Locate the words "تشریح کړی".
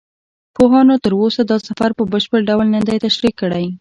3.05-3.65